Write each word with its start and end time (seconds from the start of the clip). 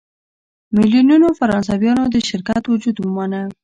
میلیونونو 0.75 1.27
فرانسویانو 1.39 2.03
د 2.13 2.15
شرکت 2.29 2.63
وجود 2.67 2.95
ومانه. 2.99 3.41